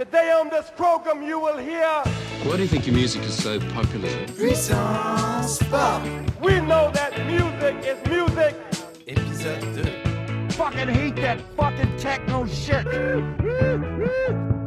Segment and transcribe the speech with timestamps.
[0.00, 1.86] Today on this program you will hear
[2.44, 4.08] Why do you think your music is so popular?
[4.28, 6.02] Puissance Pop,
[6.40, 8.56] we know that music is music.
[9.06, 9.84] épisode
[10.48, 10.52] 2.
[10.54, 12.86] Fucking hate that fucking techno shit.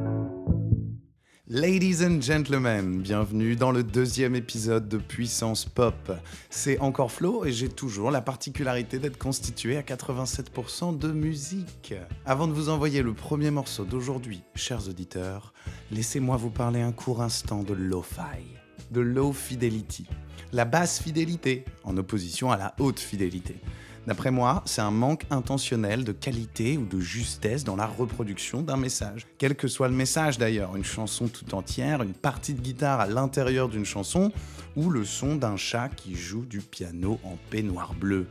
[1.50, 6.14] Ladies and gentlemen, bienvenue dans le deuxième épisode de Puissance Pop.
[6.50, 11.96] C'est encore Flo et j'ai toujours la particularité d'être constitué à 87% de musique.
[12.26, 15.54] Avant de vous envoyer le premier morceau d'aujourd'hui, chers auditeurs,
[15.92, 18.46] laissez-moi vous parler un court instant de lo-fi,
[18.92, 20.08] de low fidelity,
[20.54, 23.60] la basse fidélité en opposition à la haute fidélité.
[24.06, 28.78] D'après moi, c'est un manque intentionnel de qualité ou de justesse dans la reproduction d'un
[28.78, 29.26] message.
[29.38, 33.08] Quel que soit le message d'ailleurs, une chanson tout entière, une partie de guitare à
[33.08, 34.32] l'intérieur d'une chanson,
[34.76, 38.28] ou le son d'un chat qui joue du piano en peignoir bleu.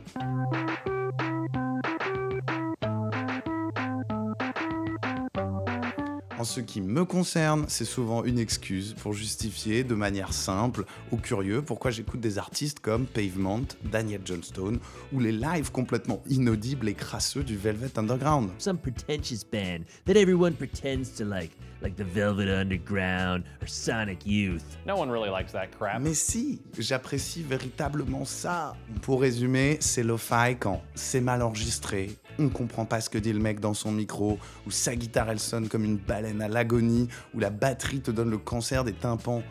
[6.43, 11.15] En ce qui me concerne, c'est souvent une excuse pour justifier de manière simple aux
[11.15, 14.79] curieux pourquoi j'écoute des artistes comme Pavement, Daniel Johnstone
[15.13, 18.49] ou les lives complètement inaudibles et crasseux du Velvet Underground.
[18.57, 24.77] some pretentious band that everyone pretends to like, like the Velvet Underground or Sonic Youth.
[24.85, 26.01] No one really likes that crap.
[26.01, 28.75] Mais si, j'apprécie véritablement ça.
[29.01, 33.39] Pour résumer, c'est lo-fi quand c'est mal enregistré, on comprend pas ce que dit le
[33.39, 37.39] mec dans son micro, ou sa guitare elle sonne comme une baleine à l'agonie, ou
[37.39, 39.43] la batterie te donne le cancer des tympans.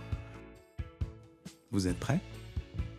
[1.70, 2.20] Vous êtes prêts?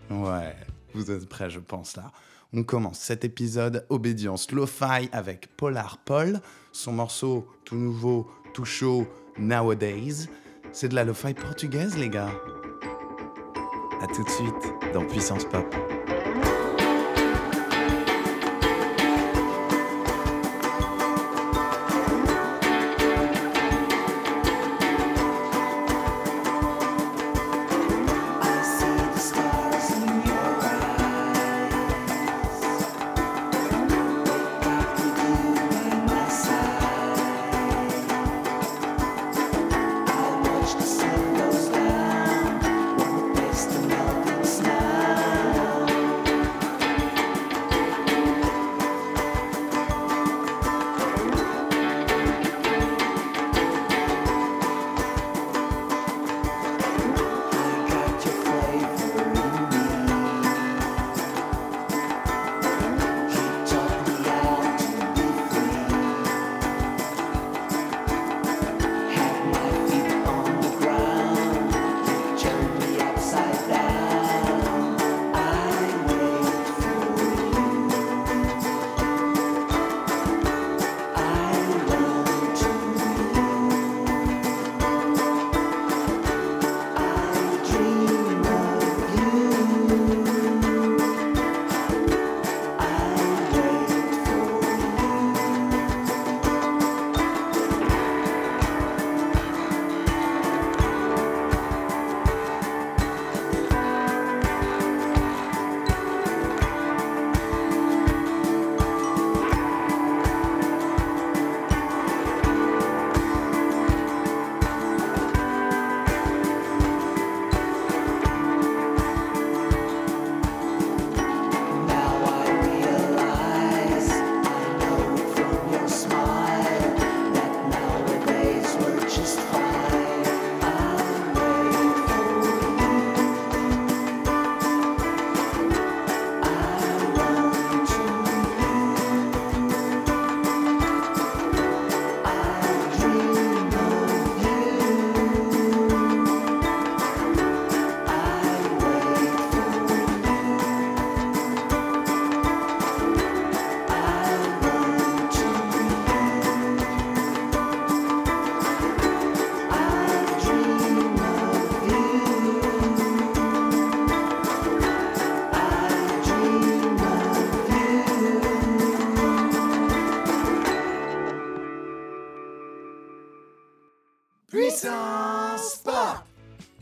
[0.09, 0.55] Ouais,
[0.93, 2.11] vous êtes prêts je pense là.
[2.55, 6.39] On commence cet épisode Obédience Lo-Fi avec Polar Paul,
[6.71, 9.07] son morceau tout nouveau, tout chaud,
[9.39, 10.27] Nowadays.
[10.71, 12.31] C'est de la Lo-Fi portugaise les gars.
[14.01, 15.65] A tout de suite dans Puissance Pop.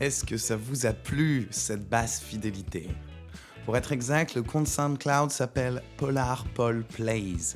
[0.00, 2.88] Est-ce que ça vous a plu, cette basse fidélité?
[3.64, 7.54] Pour être exact, le compte SoundCloud s'appelle Polar Paul Plays.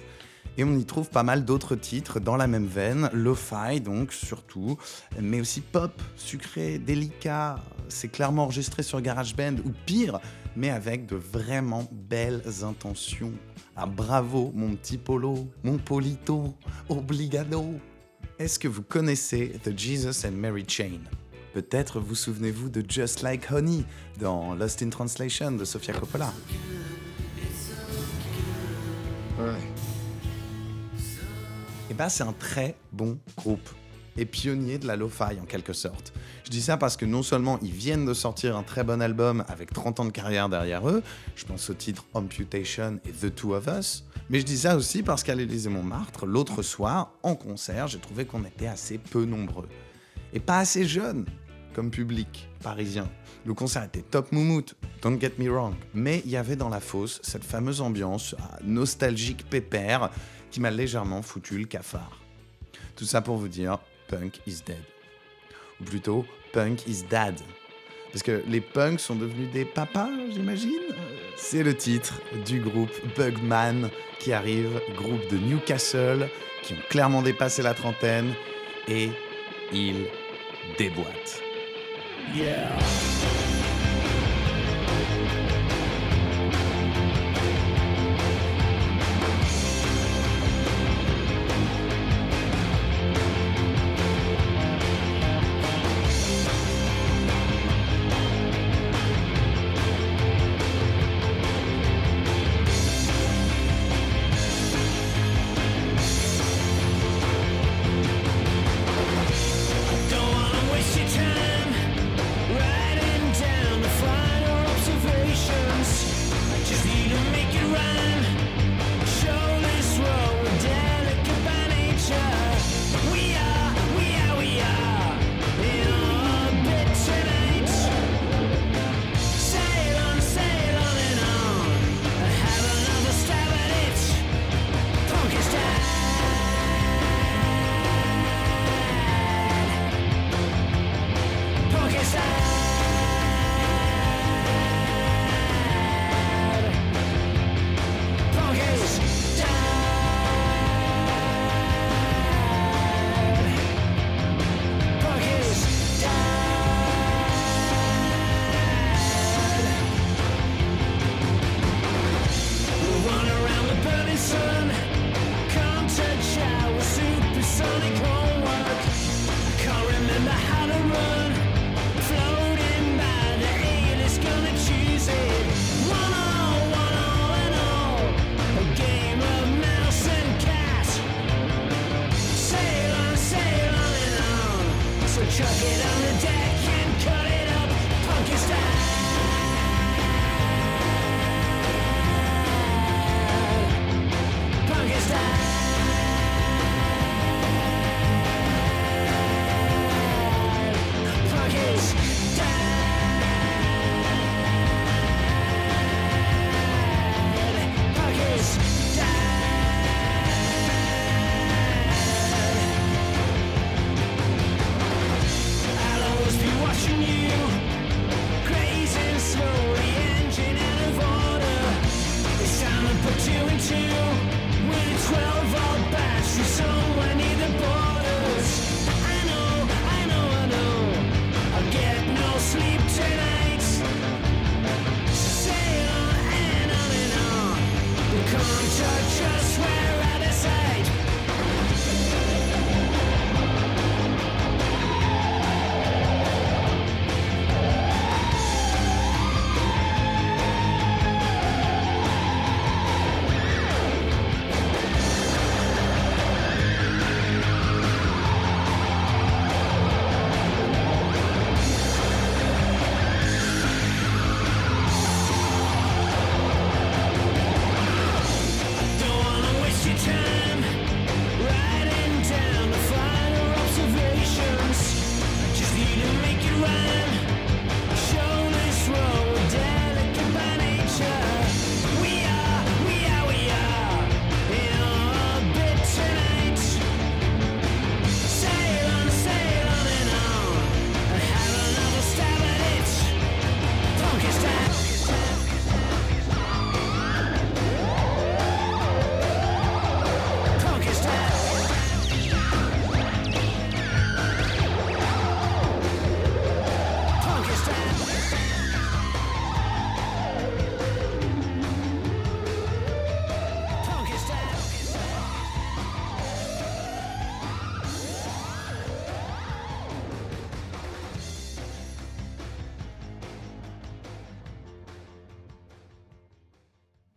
[0.56, 4.78] Et on y trouve pas mal d'autres titres dans la même veine, lo-fi donc surtout,
[5.20, 7.56] mais aussi pop, sucré, délicat.
[7.88, 10.20] C'est clairement enregistré sur GarageBand ou pire,
[10.54, 13.32] mais avec de vraiment belles intentions.
[13.74, 16.54] Ah bravo mon petit Polo, mon Polito,
[16.88, 17.74] obligado.
[18.38, 21.00] Est-ce que vous connaissez The Jesus and Mary Chain?
[21.54, 23.82] Peut-être vous souvenez-vous de Just Like Honey
[24.20, 26.30] dans Lost in Translation de Sofia Coppola.
[31.88, 33.70] Et bah c'est un très bon groupe
[34.16, 36.12] et pionnier de la lo-fi en quelque sorte.
[36.44, 39.44] Je dis ça parce que non seulement ils viennent de sortir un très bon album
[39.48, 41.02] avec 30 ans de carrière derrière eux,
[41.34, 45.02] je pense au titre Amputation et The Two of Us, mais je dis ça aussi
[45.02, 49.68] parce qu'à l'Élysée Montmartre, l'autre soir, en concert, j'ai trouvé qu'on était assez peu nombreux.
[50.32, 51.26] Et pas assez jeunes
[51.74, 53.08] comme public parisien.
[53.44, 56.80] Le concert était top moumoute, don't get me wrong, mais il y avait dans la
[56.80, 60.10] fosse cette fameuse ambiance ah, nostalgique pépère
[60.50, 62.18] qui m'a légèrement foutu le cafard.
[62.96, 64.82] Tout ça pour vous dire, punk is dead.
[65.80, 67.40] Ou plutôt, punk is dad.
[68.12, 70.94] Parce que les punks sont devenus des papas, j'imagine
[71.36, 76.28] C'est le titre du groupe Bugman qui arrive, groupe de Newcastle,
[76.62, 78.32] qui ont clairement dépassé la trentaine,
[78.88, 79.10] et
[79.72, 80.06] ils
[80.78, 81.42] déboîtent.
[85.26, 85.55] Don't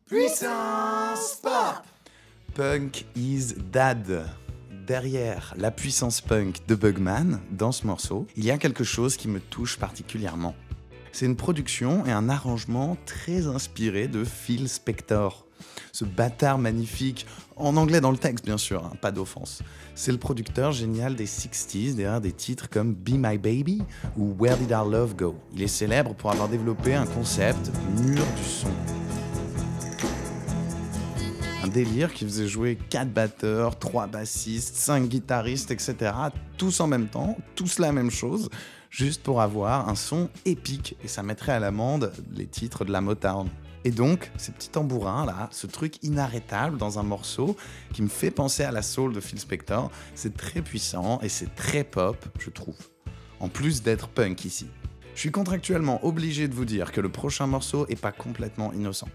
[0.10, 1.40] Puissance
[2.56, 4.26] Punk is Dad.
[4.88, 9.28] Derrière la puissance punk de Bugman, dans ce morceau, il y a quelque chose qui
[9.28, 10.56] me touche particulièrement.
[11.12, 15.46] C'est une production et un arrangement très inspiré de Phil Spector.
[15.92, 19.62] Ce bâtard magnifique, en anglais dans le texte bien sûr, hein, pas d'offense.
[19.94, 23.84] C'est le producteur génial des 60s derrière des titres comme Be My Baby
[24.18, 25.36] ou Where Did Our Love Go.
[25.54, 28.99] Il est célèbre pour avoir développé un concept mur du son.
[31.70, 36.12] Délire qui faisait jouer 4 batteurs, 3 bassistes, 5 guitaristes, etc.
[36.58, 38.50] Tous en même temps, tous la même chose,
[38.90, 40.98] juste pour avoir un son épique.
[41.04, 43.48] Et ça mettrait à l'amende les titres de la Motown.
[43.86, 47.56] Et donc, ces petits tambourins là, ce truc inarrêtable dans un morceau
[47.94, 51.56] qui me fait penser à la soul de Phil Spector, c'est très puissant et c'est
[51.56, 52.76] très pop, je trouve.
[53.40, 54.68] En plus d'être punk ici.
[55.16, 59.10] Je suis contractuellement obligé de vous dire que le prochain morceau est pas complètement innocent.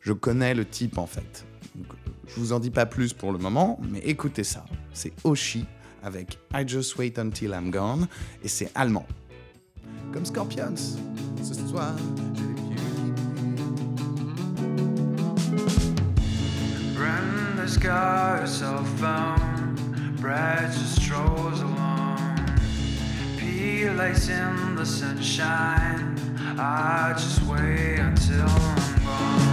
[0.00, 1.46] Je connais le type en fait.
[2.34, 4.64] Je vous en dis pas plus pour le moment, mais écoutez ça.
[4.92, 5.66] C'est Oshi
[6.02, 8.06] avec I Just Wait Until I'm Gone
[8.44, 9.06] et c'est allemand.
[10.12, 10.98] Comme Scorpions.
[11.42, 11.94] Ce soir,
[12.34, 12.74] pieds
[16.94, 19.74] Brenda sky cell phone,
[20.20, 22.18] Brad just strolls along.
[23.38, 26.16] Pea lights in the sunshine.
[26.58, 29.49] I just wait until I'm gone.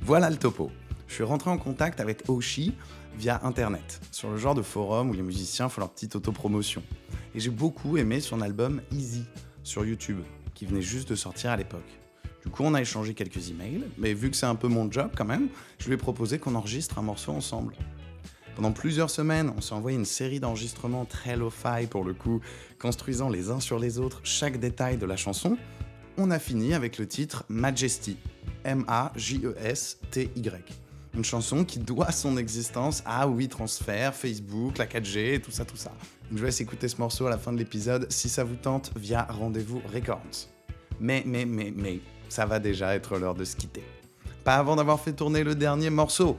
[0.00, 0.72] Voilà le topo.
[1.06, 2.74] Je suis rentré en contact avec Oshi
[3.16, 6.82] via internet, sur le genre de forum où les musiciens font leur petite autopromotion.
[7.32, 9.24] Et j'ai beaucoup aimé son album Easy
[9.62, 10.18] sur YouTube,
[10.52, 11.88] qui venait juste de sortir à l'époque.
[12.44, 15.12] Du coup, on a échangé quelques emails, mais vu que c'est un peu mon job
[15.16, 15.48] quand même,
[15.78, 17.76] je lui ai proposé qu'on enregistre un morceau ensemble.
[18.56, 22.40] Pendant plusieurs semaines, on s'est envoyé une série d'enregistrements très lo-fi pour le coup,
[22.80, 25.56] construisant les uns sur les autres chaque détail de la chanson.
[26.16, 28.16] On a fini avec le titre Majesty,
[28.64, 30.52] M-A-J-E-S-T-Y.
[31.14, 35.76] Une chanson qui doit son existence à WeTransfer, Facebook, la 4G et tout ça, tout
[35.76, 35.92] ça.
[36.30, 38.92] Je vous laisse écouter ce morceau à la fin de l'épisode si ça vous tente
[38.96, 40.48] via Rendez-vous Records.
[41.00, 43.82] Mais, mais, mais, mais, ça va déjà être l'heure de se quitter.
[44.44, 46.38] Pas avant d'avoir fait tourner le dernier morceau.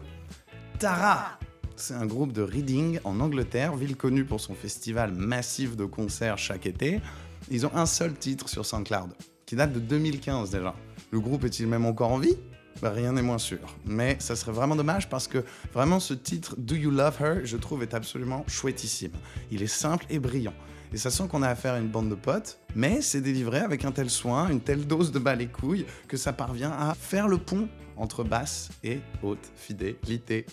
[0.80, 1.38] Tara
[1.76, 6.38] C'est un groupe de Reading en Angleterre, ville connue pour son festival massif de concerts
[6.38, 7.02] chaque été.
[7.50, 9.14] Ils ont un seul titre sur SoundCloud,
[9.52, 10.74] qui date de 2015 déjà.
[11.12, 12.38] Le groupe est-il même encore en vie?
[12.82, 13.60] Bah, Rien n'est moins sûr.
[13.86, 15.44] Mais ça serait vraiment dommage parce que
[15.74, 19.12] vraiment ce titre Do You Love Her, je trouve, est absolument chouettissime.
[19.52, 20.54] Il est simple et brillant.
[20.94, 23.84] Et ça sent qu'on a affaire à une bande de potes, mais c'est délivré avec
[23.84, 27.28] un tel soin, une telle dose de bas les couilles, que ça parvient à faire
[27.28, 27.68] le pont
[27.98, 30.46] entre basse et haute fidélité.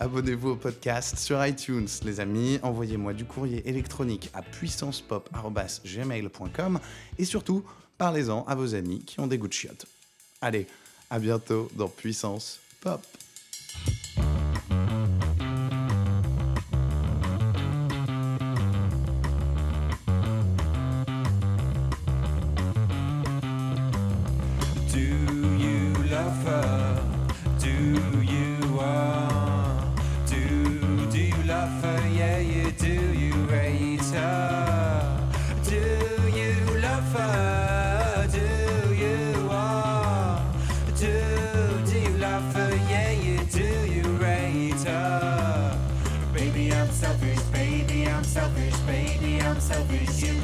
[0.00, 2.58] Abonnez-vous au podcast sur iTunes, les amis.
[2.64, 6.80] Envoyez-moi du courrier électronique à puissancepop.gmail.com
[7.18, 7.62] et surtout,
[8.04, 9.86] parlez-en à vos amis qui ont des goûts de chiottes.
[10.42, 10.66] Allez,
[11.08, 13.00] à bientôt dans Puissance Pop.
[49.64, 50.34] selfish, you.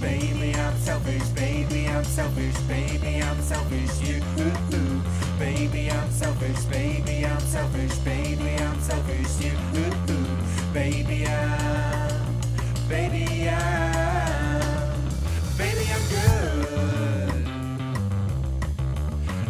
[0.00, 4.22] Baby, I'm selfish, baby, I'm selfish, baby, I'm selfish, you.
[5.38, 9.52] Baby, I'm selfish, baby, I'm selfish, baby, I'm selfish, you.
[10.72, 12.40] Baby, I'm,
[12.88, 15.02] baby, I'm,
[15.58, 17.46] baby, I'm good.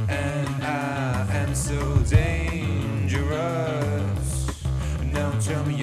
[0.08, 1.78] And I am so
[2.10, 3.28] dangerous.
[5.12, 5.77] Now tell me